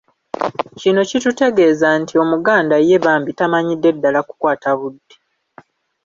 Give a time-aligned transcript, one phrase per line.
[0.79, 5.15] Kino kitutegeeza nti Omuganda ye bambi tamanyidde ddala kukwata budde